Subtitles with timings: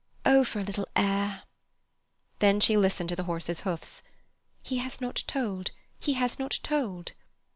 [0.25, 1.43] Oh, for a little air!"
[2.39, 7.11] Then she listened to the horse's hoofs—"He has not told—he has not told."